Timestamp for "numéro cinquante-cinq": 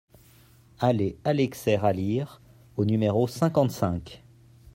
2.85-4.23